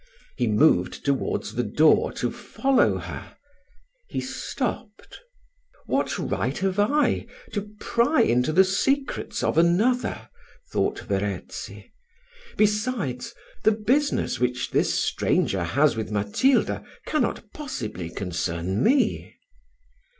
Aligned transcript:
He 0.35 0.47
moved 0.47 1.05
towards 1.05 1.53
the 1.53 1.61
door 1.61 2.11
to 2.13 2.31
follow 2.31 2.97
her 2.97 3.37
he 4.07 4.19
stopped. 4.19 5.19
What 5.85 6.17
right 6.17 6.57
have 6.57 6.79
I 6.79 7.27
to 7.53 7.69
pry 7.79 8.21
into 8.23 8.51
the 8.51 8.63
secrets 8.63 9.43
of 9.43 9.59
another? 9.59 10.27
thought 10.71 11.01
Verezzi: 11.01 11.93
besides, 12.57 13.35
the 13.63 13.73
business 13.73 14.39
which 14.39 14.71
this 14.71 14.91
stranger 14.91 15.63
has 15.63 15.95
with 15.95 16.09
Matilda 16.09 16.83
cannot 17.05 17.51
possibly 17.53 18.09
concern 18.09 18.81
me. 18.83 19.35